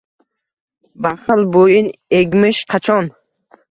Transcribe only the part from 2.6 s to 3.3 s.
qachon